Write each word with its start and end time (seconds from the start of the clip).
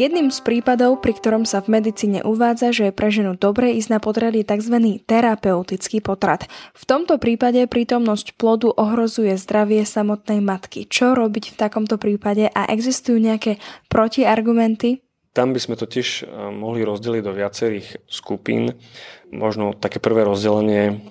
Jedným 0.00 0.32
z 0.32 0.40
prípadov, 0.40 1.04
pri 1.04 1.12
ktorom 1.12 1.44
sa 1.44 1.60
v 1.60 1.76
medicíne 1.76 2.24
uvádza, 2.24 2.72
že 2.72 2.88
je 2.88 2.96
pre 2.96 3.12
ženu 3.12 3.36
dobre 3.36 3.76
ísť 3.76 3.92
na 3.92 4.00
potrat 4.00 4.32
je 4.32 4.40
tzv. 4.40 4.96
terapeutický 5.04 6.00
potrat. 6.00 6.48
V 6.72 6.88
tomto 6.88 7.20
prípade 7.20 7.60
prítomnosť 7.68 8.32
plodu 8.40 8.72
ohrozuje 8.72 9.36
zdravie 9.36 9.84
samotnej 9.84 10.40
matky. 10.40 10.88
Čo 10.88 11.12
robiť 11.12 11.52
v 11.52 11.58
takomto 11.60 12.00
prípade 12.00 12.48
a 12.48 12.64
existujú 12.72 13.20
nejaké 13.20 13.60
protiargumenty? 13.92 15.04
Tam 15.36 15.52
by 15.52 15.60
sme 15.60 15.76
to 15.76 15.84
tiež 15.84 16.24
eh, 16.24 16.48
mohli 16.48 16.80
rozdeliť 16.80 17.20
do 17.20 17.36
viacerých 17.36 18.00
skupín. 18.08 18.80
Možno 19.28 19.76
také 19.76 20.00
prvé 20.00 20.24
rozdelenie 20.24 21.04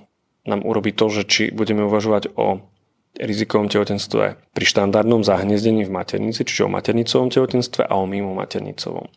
nám 0.50 0.66
urobí 0.66 0.98
to, 0.98 1.14
že 1.14 1.30
či 1.30 1.44
budeme 1.54 1.86
uvažovať 1.86 2.34
o 2.34 2.66
rizikovom 3.20 3.68
tehotenstve 3.68 4.40
pri 4.56 4.66
štandardnom 4.66 5.22
zahniezdení 5.28 5.84
v 5.84 5.92
maternici, 5.92 6.48
čiže 6.48 6.66
o 6.66 6.74
maternicovom 6.74 7.30
tehotenstve 7.30 7.84
a 7.84 7.94
o 8.00 8.08
mimo 8.08 8.32
maternicovom. 8.32 9.12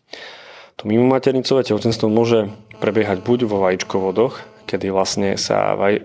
To 0.80 0.82
mimo 0.90 1.06
maternicové 1.06 1.62
tehotenstvo 1.62 2.10
môže 2.10 2.50
prebiehať 2.82 3.22
buď 3.22 3.46
vo 3.46 3.62
vajíčkovodoch, 3.62 4.52
kedy 4.66 4.88
vlastne 4.88 5.36
sa 5.36 5.76
vaj, 5.76 6.00
e, 6.00 6.02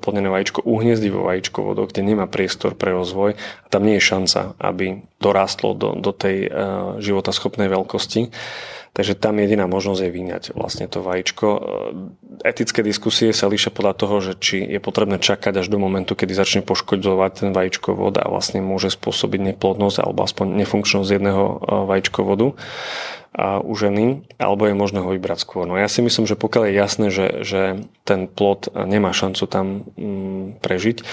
oplodnené 0.00 0.32
vajíčko 0.32 0.64
uhniezdí 0.64 1.12
vo 1.12 1.28
vajíčkovodoch, 1.28 1.92
kde 1.92 2.02
nemá 2.02 2.24
priestor 2.24 2.72
pre 2.74 2.96
rozvoj 2.96 3.36
a 3.36 3.66
tam 3.68 3.84
nie 3.84 4.00
je 4.00 4.08
šanca, 4.08 4.58
aby 4.58 5.04
dorástlo 5.20 5.76
do, 5.76 5.94
do 5.98 6.10
tej 6.10 6.48
e, 6.48 6.50
životaschopnej 7.04 7.68
veľkosti. 7.68 8.32
Takže 8.98 9.14
tam 9.14 9.38
jediná 9.38 9.70
možnosť 9.70 10.00
je 10.02 10.10
vyňať 10.10 10.44
vlastne 10.58 10.90
to 10.90 11.06
vajíčko. 11.06 11.46
Etické 12.42 12.82
diskusie 12.82 13.30
sa 13.30 13.46
líšia 13.46 13.70
podľa 13.70 13.94
toho, 13.94 14.18
že 14.18 14.32
či 14.34 14.58
je 14.58 14.82
potrebné 14.82 15.22
čakať 15.22 15.62
až 15.62 15.70
do 15.70 15.78
momentu, 15.78 16.18
kedy 16.18 16.34
začne 16.34 16.66
poškodzovať 16.66 17.30
ten 17.46 17.50
vajíčkovod 17.54 18.18
a 18.18 18.26
vlastne 18.26 18.58
môže 18.58 18.90
spôsobiť 18.90 19.54
neplodnosť 19.54 20.02
alebo 20.02 20.26
aspoň 20.26 20.50
nefunkčnosť 20.66 21.14
jedného 21.14 21.44
e, 21.46 21.54
vajíčkovodu 21.86 22.58
u 23.38 23.72
ženy, 23.78 24.26
alebo 24.42 24.66
je 24.66 24.74
možné 24.74 24.98
ho 24.98 25.14
vybrať 25.14 25.38
skôr. 25.46 25.62
No 25.62 25.78
ja 25.78 25.86
si 25.86 26.02
myslím, 26.02 26.26
že 26.26 26.34
pokiaľ 26.34 26.62
je 26.66 26.74
jasné, 26.74 27.06
že, 27.14 27.26
že 27.46 27.62
ten 28.02 28.26
plod 28.26 28.66
nemá 28.74 29.14
šancu 29.14 29.46
tam 29.46 29.86
mm, 29.94 30.58
prežiť, 30.58 31.06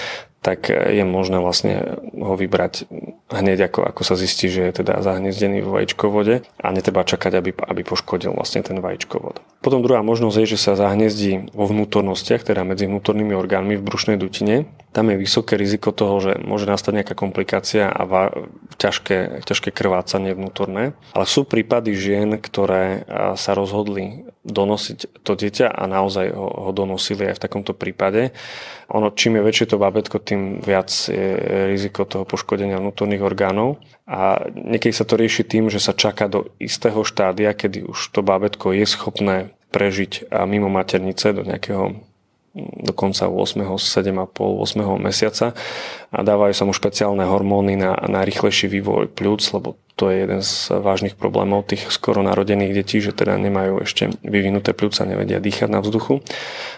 tak 0.46 0.70
je 0.70 1.02
možné 1.02 1.42
vlastne 1.42 1.98
ho 2.14 2.38
vybrať 2.38 2.86
hneď 3.34 3.66
ako, 3.66 3.82
ako 3.90 4.02
sa 4.06 4.14
zistí, 4.14 4.46
že 4.46 4.70
je 4.70 4.78
teda 4.78 5.02
zahniezdený 5.02 5.66
vo 5.66 5.74
vajíčkovode 5.74 6.46
a 6.46 6.66
netreba 6.70 7.02
čakať, 7.02 7.32
aby, 7.34 7.50
aby 7.50 7.82
poškodil 7.82 8.30
vlastne 8.30 8.62
ten 8.62 8.78
vajíčkovod. 8.78 9.42
Potom 9.58 9.82
druhá 9.82 10.06
možnosť 10.06 10.36
je, 10.38 10.46
že 10.54 10.62
sa 10.62 10.78
zahniezdí 10.78 11.50
vo 11.50 11.66
vnútornostiach, 11.66 12.46
teda 12.46 12.62
medzi 12.62 12.86
vnútornými 12.86 13.34
orgánmi 13.34 13.74
v 13.74 13.82
brušnej 13.82 14.22
dutine. 14.22 14.70
Tam 14.96 15.12
je 15.12 15.20
vysoké 15.20 15.60
riziko 15.60 15.92
toho, 15.92 16.16
že 16.24 16.40
môže 16.40 16.64
nastať 16.64 17.04
nejaká 17.04 17.12
komplikácia 17.12 17.92
a 17.92 18.08
va- 18.08 18.32
ťažké, 18.80 19.44
ťažké 19.44 19.68
krvácanie 19.68 20.32
vnútorné. 20.32 20.96
Ale 21.12 21.28
sú 21.28 21.44
prípady 21.44 21.92
žien, 21.92 22.40
ktoré 22.40 23.04
sa 23.36 23.52
rozhodli 23.52 24.24
donosiť 24.48 25.20
to 25.20 25.36
dieťa 25.36 25.68
a 25.68 25.84
naozaj 25.84 26.32
ho, 26.32 26.48
ho 26.48 26.70
donosili 26.72 27.28
aj 27.28 27.36
v 27.36 27.44
takomto 27.44 27.76
prípade. 27.76 28.32
Ono, 28.88 29.12
čím 29.12 29.36
je 29.36 29.44
väčšie 29.44 29.66
to 29.68 29.76
bábätko, 29.76 30.16
tým 30.16 30.64
viac 30.64 30.88
je 30.88 31.36
riziko 31.76 32.08
toho 32.08 32.24
poškodenia 32.24 32.80
vnútorných 32.80 33.20
orgánov. 33.20 33.82
A 34.08 34.48
niekedy 34.54 34.96
sa 34.96 35.04
to 35.04 35.20
rieši 35.20 35.44
tým, 35.44 35.68
že 35.68 35.82
sa 35.82 35.92
čaká 35.92 36.30
do 36.30 36.48
istého 36.56 37.04
štádia, 37.04 37.52
kedy 37.52 37.84
už 37.84 38.16
to 38.16 38.24
bábätko 38.24 38.72
je 38.72 38.86
schopné 38.88 39.36
prežiť 39.74 40.32
mimo 40.48 40.72
maternice 40.72 41.36
do 41.36 41.44
nejakého 41.44 42.00
dokonca 42.56 43.28
8., 43.28 43.60
7,5, 43.76 44.32
8. 44.32 44.80
mesiaca 44.96 45.52
a 46.08 46.18
dávajú 46.24 46.54
sa 46.56 46.64
mu 46.64 46.72
špeciálne 46.72 47.28
hormóny 47.28 47.76
na, 47.76 47.92
na 48.08 48.24
rýchlejší 48.24 48.72
vývoj 48.72 49.12
pľúc, 49.12 49.42
lebo 49.52 49.76
to 49.96 50.12
je 50.12 50.28
jeden 50.28 50.40
z 50.44 50.76
vážnych 50.76 51.16
problémov 51.16 51.72
tých 51.72 51.88
skoro 51.88 52.20
narodených 52.20 52.72
detí, 52.76 53.00
že 53.00 53.16
teda 53.16 53.40
nemajú 53.40 53.80
ešte 53.80 54.12
vyvinuté 54.20 54.76
pľúca, 54.76 55.08
nevedia 55.08 55.40
dýchať 55.40 55.72
na 55.72 55.80
vzduchu. 55.80 56.20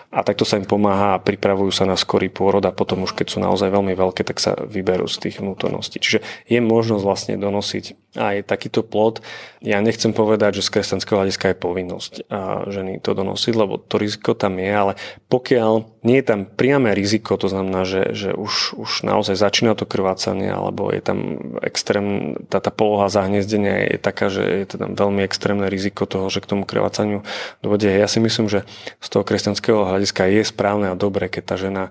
A 0.08 0.24
takto 0.24 0.48
sa 0.48 0.56
im 0.56 0.64
pomáha 0.64 1.16
a 1.16 1.20
pripravujú 1.20 1.68
sa 1.68 1.84
na 1.84 1.92
skorý 1.92 2.32
pôrod 2.32 2.64
a 2.64 2.72
potom 2.72 3.04
už 3.04 3.12
keď 3.12 3.26
sú 3.28 3.38
naozaj 3.44 3.68
veľmi 3.68 3.92
veľké, 3.92 4.24
tak 4.24 4.40
sa 4.40 4.56
vyberú 4.56 5.04
z 5.04 5.28
tých 5.28 5.44
vnútorností. 5.44 6.00
Čiže 6.00 6.24
je 6.48 6.58
možnosť 6.64 7.04
vlastne 7.04 7.34
donosiť 7.36 8.16
aj 8.16 8.48
takýto 8.48 8.80
plod. 8.80 9.20
Ja 9.60 9.84
nechcem 9.84 10.16
povedať, 10.16 10.58
že 10.58 10.66
z 10.66 10.80
kresťanského 10.80 11.20
hľadiska 11.20 11.52
je 11.52 11.60
povinnosť 11.60 12.12
a 12.32 12.64
ženy 12.72 13.04
to 13.04 13.12
donosiť, 13.12 13.52
lebo 13.52 13.76
to 13.76 14.00
riziko 14.00 14.32
tam 14.32 14.56
je, 14.56 14.70
ale 14.72 14.92
pokiaľ 15.28 16.00
nie 16.08 16.24
je 16.24 16.26
tam 16.26 16.48
priame 16.48 16.96
riziko, 16.96 17.36
to 17.36 17.52
znamená, 17.52 17.84
že, 17.84 18.16
že 18.16 18.30
už, 18.32 18.80
už 18.80 18.90
naozaj 19.04 19.36
začína 19.36 19.76
to 19.76 19.84
krvácanie 19.84 20.48
alebo 20.48 20.88
je 20.88 21.04
tam 21.04 21.18
extrém, 21.60 22.38
tá, 22.48 22.64
tá 22.64 22.72
poloha 22.72 23.12
zahniezdenia 23.12 23.92
je 23.92 23.98
taká, 24.00 24.32
že 24.32 24.40
je 24.40 24.66
tam 24.72 24.96
veľmi 24.96 25.20
extrémne 25.20 25.68
riziko 25.68 26.08
toho, 26.08 26.32
že 26.32 26.40
k 26.40 26.48
tomu 26.48 26.64
krvácaniu 26.64 27.26
dôjde. 27.60 27.92
Ja 27.92 28.08
si 28.08 28.24
myslím, 28.24 28.48
že 28.48 28.64
z 29.04 29.08
toho 29.12 29.26
kresťanského 29.26 29.84
hľadiska 29.84 29.97
je 30.02 30.44
správne 30.46 30.92
a 30.92 30.98
dobré, 30.98 31.26
keď 31.26 31.42
tá 31.44 31.56
žena 31.58 31.84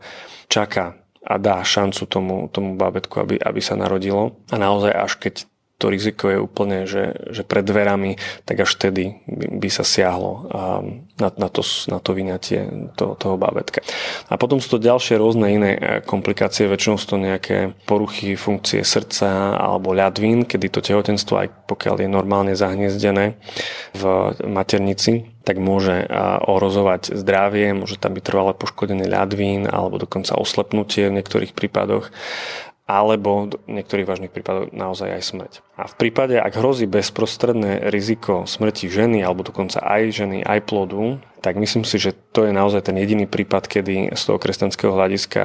čaká 0.48 0.96
a 1.28 1.36
dá 1.36 1.60
šancu 1.60 2.08
tomu, 2.08 2.36
tomu 2.48 2.80
bábetku, 2.80 3.20
aby, 3.20 3.36
aby 3.36 3.60
sa 3.60 3.76
narodilo. 3.76 4.40
A 4.48 4.56
naozaj 4.56 4.96
až 4.96 5.14
keď 5.20 5.34
to 5.78 5.94
riziko 5.94 6.34
je 6.34 6.38
úplne, 6.42 6.90
že, 6.90 7.14
že 7.30 7.46
pred 7.46 7.62
dverami, 7.62 8.18
tak 8.50 8.66
až 8.66 8.74
vtedy 8.74 9.22
by, 9.30 9.70
sa 9.70 9.86
siahlo 9.86 10.50
na, 11.22 11.30
na, 11.30 11.50
to, 11.54 11.62
na 11.86 12.02
to 12.02 12.18
vyňatie 12.18 12.90
to, 12.98 13.14
toho 13.14 13.38
bábetka. 13.38 13.86
A 14.34 14.42
potom 14.42 14.58
sú 14.58 14.78
to 14.78 14.80
ďalšie 14.82 15.22
rôzne 15.22 15.54
iné 15.54 15.72
e, 15.78 15.80
komplikácie, 16.02 16.66
väčšinou 16.66 16.98
sú 16.98 17.14
to 17.14 17.18
nejaké 17.22 17.78
poruchy 17.86 18.34
funkcie 18.34 18.82
srdca 18.82 19.54
alebo 19.54 19.94
ľadvín, 19.94 20.50
kedy 20.50 20.66
to 20.74 20.82
tehotenstvo, 20.82 21.46
aj 21.46 21.48
pokiaľ 21.70 22.02
je 22.02 22.10
normálne 22.10 22.54
zahniezdené 22.58 23.38
v 23.94 24.04
maternici, 24.50 25.30
tak 25.46 25.64
môže 25.64 26.04
ohrozovať 26.44 27.16
zdravie, 27.16 27.72
môže 27.72 27.96
tam 27.96 28.18
byť 28.18 28.24
trvalé 28.26 28.52
poškodený 28.52 29.08
ľadvín 29.08 29.64
alebo 29.64 29.96
dokonca 29.96 30.36
oslepnutie 30.36 31.08
v 31.08 31.22
niektorých 31.22 31.56
prípadoch 31.56 32.12
alebo 32.88 33.52
v 33.52 33.84
niektorých 33.84 34.08
vážnych 34.08 34.32
prípadoch 34.32 34.72
naozaj 34.72 35.20
aj 35.20 35.24
smrť. 35.28 35.54
A 35.76 35.92
v 35.92 35.96
prípade, 36.00 36.40
ak 36.40 36.56
hrozí 36.56 36.88
bezprostredné 36.88 37.92
riziko 37.92 38.48
smrti 38.48 38.88
ženy, 38.88 39.20
alebo 39.22 39.44
dokonca 39.44 39.84
aj 39.84 40.24
ženy, 40.24 40.40
aj 40.48 40.64
plodu, 40.64 41.20
tak 41.44 41.60
myslím 41.60 41.84
si, 41.84 42.00
že 42.00 42.16
to 42.32 42.48
je 42.48 42.56
naozaj 42.56 42.88
ten 42.88 42.96
jediný 42.96 43.28
prípad, 43.28 43.68
kedy 43.68 44.16
z 44.16 44.22
toho 44.24 44.40
kresťanského 44.40 44.96
hľadiska 44.96 45.44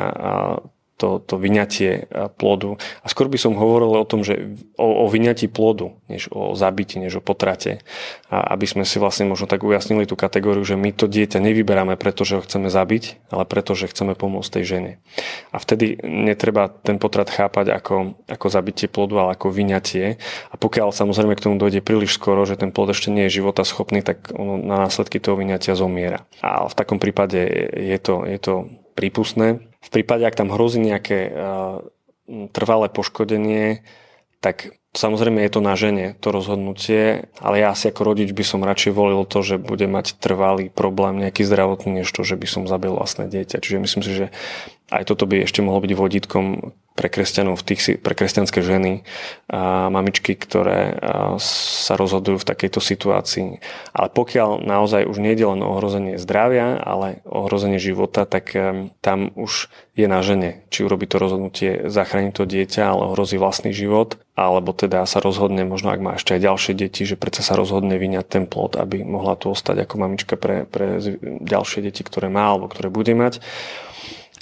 to, 1.03 1.19
to 1.19 1.35
vyňatie 1.35 2.07
plodu. 2.39 2.79
A 3.03 3.11
skôr 3.11 3.27
by 3.27 3.35
som 3.35 3.59
hovoril 3.59 3.99
o 3.99 4.07
tom, 4.07 4.23
že 4.23 4.55
o, 4.79 5.03
o 5.03 5.11
vyňatí 5.11 5.51
plodu, 5.51 5.99
než 6.07 6.31
o 6.31 6.55
zabiti, 6.55 7.03
než 7.03 7.19
o 7.19 7.23
potrate. 7.25 7.83
A 8.31 8.55
aby 8.55 8.71
sme 8.71 8.87
si 8.87 9.03
vlastne 9.03 9.27
možno 9.27 9.51
tak 9.51 9.67
ujasnili 9.67 10.07
tú 10.07 10.15
kategóriu, 10.15 10.63
že 10.63 10.79
my 10.79 10.95
to 10.95 11.11
dieťa 11.11 11.43
nevyberáme 11.43 11.99
preto, 11.99 12.23
že 12.23 12.39
ho 12.39 12.47
chceme 12.47 12.71
zabiť, 12.71 13.35
ale 13.35 13.43
preto, 13.43 13.75
že 13.75 13.91
chceme 13.91 14.15
pomôcť 14.15 14.63
tej 14.63 14.65
žene. 14.79 14.93
A 15.51 15.59
vtedy 15.59 15.99
netreba 16.07 16.71
ten 16.71 17.03
potrat 17.03 17.27
chápať 17.27 17.75
ako, 17.75 18.15
ako 18.31 18.47
zabitie 18.47 18.87
plodu, 18.87 19.19
ale 19.19 19.35
ako 19.35 19.51
vyňatie. 19.51 20.23
A 20.53 20.55
pokiaľ 20.55 20.95
samozrejme 20.95 21.35
k 21.35 21.51
tomu 21.51 21.59
dojde 21.59 21.83
príliš 21.83 22.15
skoro, 22.15 22.47
že 22.47 22.55
ten 22.55 22.71
plod 22.71 22.95
ešte 22.95 23.11
nie 23.11 23.27
je 23.27 23.43
života 23.43 23.67
schopný, 23.67 24.07
tak 24.07 24.31
ono 24.31 24.55
na 24.55 24.87
následky 24.87 25.19
toho 25.19 25.35
vyňatia 25.35 25.75
zomiera. 25.75 26.23
A 26.39 26.71
v 26.71 26.75
takom 26.79 27.03
prípade 27.03 27.43
je 27.75 27.99
to, 27.99 28.23
je 28.23 28.39
to 28.39 28.55
prípustné. 28.95 29.72
V 29.83 29.89
prípade, 29.91 30.23
ak 30.23 30.39
tam 30.39 30.55
hrozí 30.55 30.79
nejaké 30.79 31.35
trvalé 32.55 32.87
poškodenie, 32.89 33.83
tak 34.39 34.79
Samozrejme 34.93 35.41
je 35.41 35.53
to 35.57 35.65
na 35.65 35.73
žene, 35.73 36.13
to 36.21 36.29
rozhodnutie, 36.29 37.25
ale 37.41 37.65
ja 37.65 37.73
asi 37.73 37.89
ako 37.89 38.13
rodič 38.13 38.37
by 38.37 38.45
som 38.45 38.61
radšej 38.61 38.93
volil 38.93 39.25
to, 39.25 39.41
že 39.41 39.57
bude 39.57 39.89
mať 39.89 40.21
trvalý 40.21 40.69
problém 40.69 41.17
nejaký 41.17 41.49
zdravotný, 41.49 42.05
než 42.05 42.13
to, 42.13 42.21
že 42.29 42.37
by 42.37 42.45
som 42.45 42.69
zabil 42.69 42.93
vlastné 42.93 43.25
dieťa. 43.25 43.57
Čiže 43.65 43.81
myslím 43.81 44.03
si, 44.05 44.13
že 44.13 44.27
aj 44.93 45.09
toto 45.09 45.25
by 45.25 45.49
ešte 45.49 45.65
mohlo 45.65 45.81
byť 45.81 45.93
vodítkom 45.97 46.77
pre 46.93 47.09
kresťanov, 47.09 47.65
tých, 47.65 48.05
pre 48.05 48.13
kresťanské 48.13 48.61
ženy 48.61 49.01
a 49.49 49.89
mamičky, 49.89 50.37
ktoré 50.37 51.01
sa 51.41 51.97
rozhodujú 51.97 52.45
v 52.45 52.49
takejto 52.49 52.81
situácii. 52.85 53.65
Ale 53.97 54.09
pokiaľ 54.13 54.61
naozaj 54.61 55.09
už 55.09 55.17
nie 55.25 55.33
je 55.33 55.49
len 55.49 55.65
o 55.65 55.73
ohrozenie 55.73 56.21
zdravia, 56.21 56.77
ale 56.77 57.25
o 57.25 57.49
ohrozenie 57.49 57.81
života, 57.81 58.29
tak 58.29 58.53
tam 59.01 59.33
už 59.33 59.73
je 59.97 60.07
na 60.09 60.21
žene, 60.21 60.69
či 60.69 60.85
urobí 60.85 61.09
to 61.09 61.17
rozhodnutie 61.17 61.89
zachrániť 61.89 62.33
to 62.37 62.45
dieťa, 62.45 62.85
ale 62.85 63.13
ohrozí 63.13 63.41
vlastný 63.41 63.73
život, 63.73 64.21
alebo 64.37 64.77
teda 64.77 65.05
sa 65.09 65.21
rozhodne, 65.21 65.65
možno 65.65 65.97
ak 65.97 66.01
má 66.01 66.17
ešte 66.21 66.37
aj 66.37 66.45
ďalšie 66.45 66.73
deti, 66.77 67.09
že 67.09 67.17
predsa 67.17 67.41
sa 67.41 67.57
rozhodne 67.57 67.97
vyňať 67.97 68.27
ten 68.29 68.45
plod, 68.45 68.77
aby 68.77 69.01
mohla 69.05 69.37
tu 69.37 69.53
ostať 69.53 69.89
ako 69.89 69.95
mamička 69.97 70.37
pre, 70.37 70.69
pre 70.69 71.01
ďalšie 71.41 71.89
deti, 71.89 72.05
ktoré 72.05 72.29
má 72.29 72.53
alebo 72.53 72.69
ktoré 72.69 72.93
bude 72.93 73.17
mať 73.17 73.41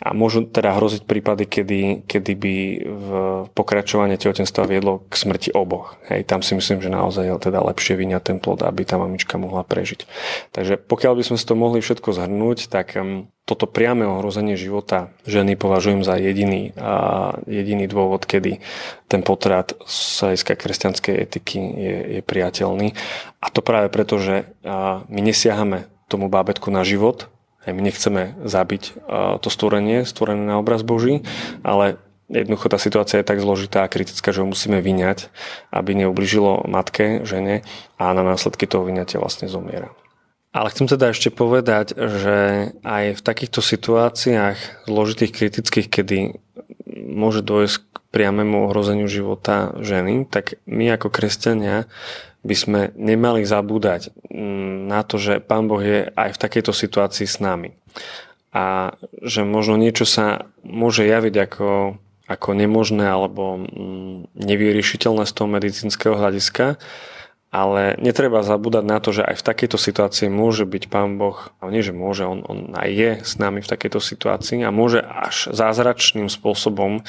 A 0.01 0.17
môžu 0.17 0.49
teda 0.49 0.73
hroziť 0.81 1.05
prípady, 1.05 1.45
kedy, 1.45 1.81
kedy 2.09 2.33
by 2.33 2.55
v 2.85 3.09
pokračovanie 3.53 4.17
tehotenstva 4.17 4.65
viedlo 4.65 5.05
k 5.13 5.15
smrti 5.15 5.53
oboch. 5.53 6.01
Hej, 6.09 6.25
tam 6.25 6.41
si 6.41 6.57
myslím, 6.57 6.81
že 6.81 6.89
naozaj 6.89 7.29
je 7.29 7.37
teda 7.37 7.61
lepšie 7.61 8.01
vyňať 8.01 8.23
ten 8.25 8.39
plod, 8.41 8.65
aby 8.65 8.89
tá 8.89 8.97
mamička 8.97 9.37
mohla 9.37 9.61
prežiť. 9.61 10.09
Takže 10.57 10.81
pokiaľ 10.81 11.13
by 11.21 11.23
sme 11.29 11.37
si 11.37 11.45
to 11.45 11.53
mohli 11.53 11.85
všetko 11.85 12.17
zhrnúť, 12.17 12.73
tak 12.73 12.97
um, 12.97 13.29
toto 13.45 13.69
priame 13.69 14.07
ohrozenie 14.07 14.55
života 14.55 15.11
ženy 15.27 15.59
považujem 15.59 16.07
za 16.07 16.17
jediný, 16.17 16.71
a 16.79 17.35
jediný 17.51 17.91
dôvod, 17.91 18.25
kedy 18.25 18.63
ten 19.11 19.21
potrat 19.27 19.75
z 19.85 20.23
hľadiska 20.23 20.55
kresťanskej 20.55 21.15
etiky 21.19 21.59
je, 21.59 21.97
je 22.19 22.21
priateľný. 22.23 22.95
A 23.43 23.47
to 23.51 23.59
práve 23.61 23.91
preto, 23.91 24.23
že 24.23 24.47
my 25.11 25.21
nesiahame 25.21 25.91
tomu 26.07 26.31
bábetku 26.31 26.71
na 26.71 26.87
život, 26.87 27.27
my 27.73 27.83
nechceme 27.83 28.37
zabiť 28.45 28.83
to 29.41 29.49
stvorenie, 29.49 30.07
stvorené 30.07 30.45
na 30.45 30.59
obraz 30.61 30.83
Boží, 30.87 31.23
ale 31.65 32.01
jednoducho 32.31 32.71
tá 32.71 32.79
situácia 32.79 33.19
je 33.19 33.27
tak 33.27 33.43
zložitá 33.43 33.83
a 33.83 33.91
kritická, 33.91 34.31
že 34.31 34.41
ho 34.43 34.47
musíme 34.47 34.79
vyňať, 34.79 35.35
aby 35.75 35.99
neubližilo 35.99 36.65
matke, 36.71 37.27
žene 37.27 37.67
a 37.99 38.15
na 38.15 38.23
následky 38.23 38.71
toho 38.71 38.87
vyňatia 38.87 39.19
vlastne 39.19 39.51
zomiera. 39.51 39.91
Ale 40.51 40.71
chcem 40.75 40.91
teda 40.91 41.15
ešte 41.15 41.31
povedať, 41.31 41.95
že 41.95 42.39
aj 42.83 43.19
v 43.19 43.23
takýchto 43.23 43.63
situáciách 43.63 44.87
zložitých, 44.91 45.31
kritických, 45.31 45.87
kedy 45.87 46.19
môže 46.91 47.47
dojsť 47.47 47.77
k 47.79 47.97
priamému 48.11 48.67
ohrozeniu 48.67 49.07
života 49.07 49.79
ženy, 49.79 50.27
tak 50.27 50.59
my 50.67 50.91
ako 50.99 51.07
kresťania 51.07 51.87
by 52.41 52.57
sme 52.57 52.81
nemali 52.97 53.45
zabúdať 53.45 54.13
mm, 54.33 54.89
na 54.89 55.05
to, 55.05 55.21
že 55.21 55.45
Pán 55.45 55.69
Boh 55.69 55.81
je 55.81 56.09
aj 56.09 56.37
v 56.37 56.41
takejto 56.41 56.73
situácii 56.73 57.29
s 57.29 57.37
nami. 57.39 57.77
A 58.51 58.97
že 59.23 59.47
možno 59.47 59.79
niečo 59.79 60.09
sa 60.09 60.51
môže 60.67 61.07
javiť 61.07 61.35
ako, 61.47 61.71
ako 62.27 62.49
nemožné 62.57 63.07
alebo 63.07 63.61
mm, 63.61 64.35
nevyriešiteľné 64.35 65.29
z 65.29 65.33
toho 65.37 65.49
medicínskeho 65.53 66.15
hľadiska, 66.17 66.81
ale 67.51 67.99
netreba 67.99 68.47
zabúdať 68.47 68.85
na 68.87 69.03
to, 69.03 69.11
že 69.11 69.27
aj 69.27 69.43
v 69.43 69.47
takejto 69.47 69.75
situácii 69.75 70.31
môže 70.31 70.63
byť 70.63 70.87
Pán 70.87 71.19
Boh, 71.19 71.51
ale 71.59 71.75
nie, 71.75 71.83
že 71.83 71.91
môže, 71.91 72.23
on, 72.23 72.47
on 72.47 72.71
aj 72.79 72.91
je 72.95 73.11
s 73.27 73.43
nami 73.43 73.59
v 73.59 73.71
takejto 73.71 73.99
situácii 73.99 74.63
a 74.63 74.71
môže 74.71 75.03
až 75.03 75.51
zázračným 75.51 76.31
spôsobom 76.31 77.03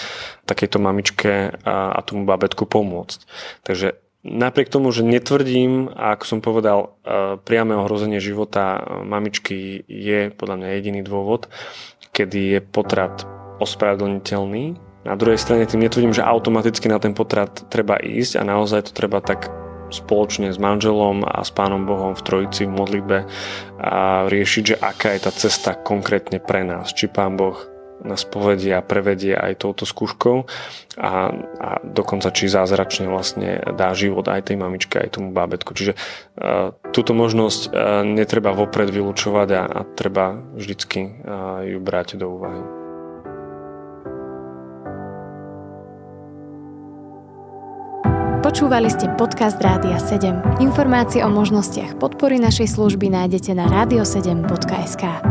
takejto 0.49 0.81
mamičke 0.81 1.55
a, 1.61 1.93
a 1.93 1.99
tomu 2.01 2.25
babetku 2.25 2.65
pomôcť. 2.65 3.29
Takže 3.61 4.01
Napriek 4.21 4.69
tomu, 4.69 4.93
že 4.93 5.01
netvrdím, 5.01 5.89
ako 5.97 6.23
som 6.29 6.39
povedal, 6.45 6.93
e, 7.01 7.41
priame 7.41 7.73
ohrozenie 7.73 8.21
života 8.21 8.77
mamičky 9.01 9.81
je 9.89 10.29
podľa 10.29 10.61
mňa 10.61 10.67
jediný 10.77 11.01
dôvod, 11.01 11.49
kedy 12.13 12.39
je 12.53 12.59
potrat 12.61 13.25
ospravedlniteľný. 13.57 14.77
Na 15.09 15.17
druhej 15.17 15.41
strane 15.41 15.65
tým 15.65 15.81
netvrdím, 15.81 16.13
že 16.13 16.21
automaticky 16.21 16.85
na 16.85 17.01
ten 17.01 17.17
potrat 17.17 17.65
treba 17.73 17.97
ísť 17.97 18.37
a 18.37 18.45
naozaj 18.45 18.89
to 18.89 18.91
treba 18.93 19.25
tak 19.25 19.49
spoločne 19.89 20.53
s 20.53 20.61
manželom 20.61 21.25
a 21.25 21.41
s 21.41 21.49
Pánom 21.49 21.89
Bohom 21.89 22.13
v 22.13 22.21
Trojici 22.21 22.69
v 22.69 22.77
modlitbe 22.77 23.17
a 23.81 24.29
riešiť, 24.29 24.63
že 24.63 24.79
aká 24.79 25.17
je 25.17 25.25
tá 25.25 25.31
cesta 25.33 25.73
konkrétne 25.73 26.37
pre 26.37 26.61
nás. 26.61 26.93
Či 26.93 27.09
Pán 27.09 27.35
Boh 27.41 27.70
nás 28.03 28.25
a 28.25 28.81
prevedie 28.81 29.37
aj 29.37 29.61
touto 29.61 29.85
skúškou 29.85 30.45
a, 30.97 31.11
a 31.61 31.69
dokonca 31.85 32.33
či 32.33 32.49
zázračne 32.49 33.07
vlastne 33.07 33.61
dá 33.77 33.93
život 33.93 34.25
aj 34.27 34.51
tej 34.51 34.57
mamičke, 34.57 34.97
aj 34.97 35.21
tomu 35.21 35.31
bábetku. 35.31 35.73
Čiže 35.73 35.93
uh, 35.95 36.73
túto 36.91 37.13
možnosť 37.13 37.61
uh, 37.69 38.01
netreba 38.05 38.51
vopred 38.51 38.89
vylúčovať 38.89 39.49
a, 39.55 39.63
a 39.65 39.79
treba 39.85 40.41
vždycky 40.57 41.21
uh, 41.21 41.63
ju 41.65 41.77
brať 41.79 42.17
do 42.17 42.27
úvahy. 42.33 42.81
Počúvali 48.41 48.89
ste 48.89 49.05
podcast 49.21 49.61
Rádia 49.61 50.01
7. 50.01 50.59
Informácie 50.59 51.21
o 51.21 51.29
možnostiach 51.29 52.01
podpory 52.01 52.41
našej 52.41 52.73
služby 52.73 53.13
nájdete 53.13 53.53
na 53.53 53.69
radio7.sk. 53.69 55.30